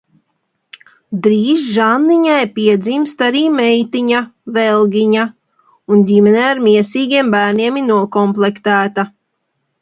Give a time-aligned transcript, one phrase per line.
[1.25, 4.21] Drīz Žanniņai piedzimst arī meitiņa
[4.55, 5.27] Velgiņa,
[5.97, 9.07] un ģimene ar miesīgiem bērniem ir nokomplektēta.